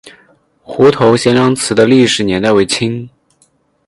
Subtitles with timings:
[0.63, 3.07] 湖头贤良祠的历史年代为清。